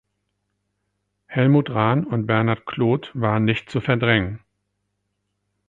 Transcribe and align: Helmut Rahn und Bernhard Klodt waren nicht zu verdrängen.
Helmut 1.27 1.69
Rahn 1.69 2.05
und 2.07 2.25
Bernhard 2.25 2.65
Klodt 2.65 3.11
waren 3.13 3.45
nicht 3.45 3.69
zu 3.69 3.81
verdrängen. 3.81 4.39